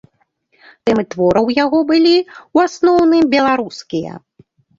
Тэмы 0.89 1.03
твораў 1.11 1.45
у 1.51 1.55
яго 1.57 1.81
былі 1.91 2.15
ў 2.15 2.57
асноўным 2.71 3.29
беларускія. 3.37 4.17